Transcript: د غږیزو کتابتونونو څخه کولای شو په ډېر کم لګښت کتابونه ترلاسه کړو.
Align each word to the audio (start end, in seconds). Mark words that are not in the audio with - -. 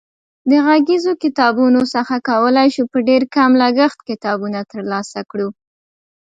د 0.49 0.51
غږیزو 0.67 1.11
کتابتونونو 1.23 1.81
څخه 1.95 2.15
کولای 2.29 2.67
شو 2.75 2.83
په 2.93 2.97
ډېر 3.07 3.21
کم 3.35 3.49
لګښت 3.61 3.99
کتابونه 4.09 4.59
ترلاسه 4.71 5.19
کړو. 5.31 5.49